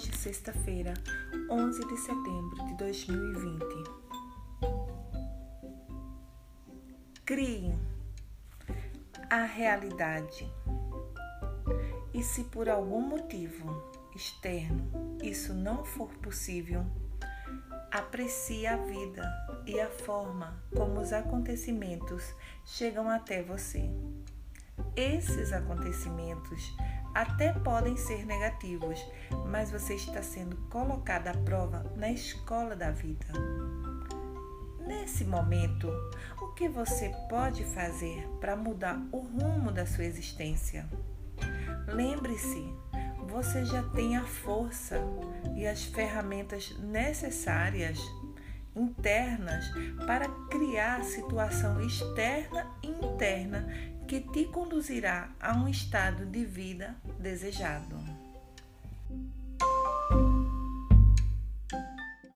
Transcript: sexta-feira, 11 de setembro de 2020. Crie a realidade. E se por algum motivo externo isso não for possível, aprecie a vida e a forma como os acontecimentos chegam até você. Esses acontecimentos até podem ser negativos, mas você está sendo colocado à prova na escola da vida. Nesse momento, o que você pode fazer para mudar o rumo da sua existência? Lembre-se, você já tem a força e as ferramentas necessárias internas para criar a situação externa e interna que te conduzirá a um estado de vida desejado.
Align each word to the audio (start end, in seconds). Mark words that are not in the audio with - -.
sexta-feira, 0.00 0.94
11 1.50 1.86
de 1.86 1.96
setembro 1.98 2.66
de 2.66 2.74
2020. 2.78 3.64
Crie 7.26 7.74
a 9.28 9.44
realidade. 9.44 10.50
E 12.14 12.22
se 12.22 12.44
por 12.44 12.70
algum 12.70 13.02
motivo 13.02 13.92
externo 14.16 15.18
isso 15.22 15.52
não 15.52 15.84
for 15.84 16.08
possível, 16.14 16.86
aprecie 17.90 18.66
a 18.66 18.76
vida 18.78 19.22
e 19.66 19.78
a 19.78 19.90
forma 19.90 20.62
como 20.74 21.00
os 21.00 21.12
acontecimentos 21.12 22.34
chegam 22.64 23.10
até 23.10 23.42
você. 23.42 23.90
Esses 24.96 25.52
acontecimentos 25.52 26.74
até 27.14 27.52
podem 27.52 27.96
ser 27.96 28.24
negativos, 28.26 28.98
mas 29.46 29.70
você 29.70 29.94
está 29.94 30.22
sendo 30.22 30.56
colocado 30.68 31.28
à 31.28 31.34
prova 31.34 31.84
na 31.96 32.10
escola 32.10 32.74
da 32.74 32.90
vida. 32.90 33.26
Nesse 34.86 35.24
momento, 35.24 35.88
o 36.40 36.48
que 36.54 36.68
você 36.68 37.10
pode 37.28 37.64
fazer 37.64 38.28
para 38.40 38.56
mudar 38.56 39.00
o 39.12 39.18
rumo 39.18 39.70
da 39.70 39.86
sua 39.86 40.04
existência? 40.04 40.88
Lembre-se, 41.86 42.74
você 43.28 43.64
já 43.64 43.82
tem 43.90 44.16
a 44.16 44.24
força 44.24 45.00
e 45.54 45.66
as 45.66 45.84
ferramentas 45.84 46.76
necessárias 46.78 47.98
internas 48.74 49.64
para 50.06 50.28
criar 50.50 51.00
a 51.00 51.04
situação 51.04 51.80
externa 51.80 52.66
e 52.82 52.88
interna 52.88 53.91
que 54.06 54.20
te 54.20 54.46
conduzirá 54.46 55.30
a 55.40 55.54
um 55.54 55.68
estado 55.68 56.26
de 56.26 56.44
vida 56.44 56.96
desejado. 57.18 57.98